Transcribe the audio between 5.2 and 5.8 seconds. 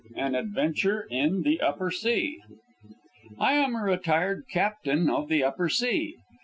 the upper